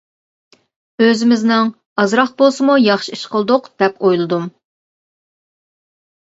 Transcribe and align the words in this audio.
ئۆزىمىزنىڭ 1.03 1.69
ئازراق 2.03 2.31
بولسىمۇ 2.43 2.77
ياخشى 2.85 3.15
ئىش 3.19 3.27
قىلدۇق 3.35 3.69
دەپ 3.83 4.01
ئويلىدىم. 4.09 4.49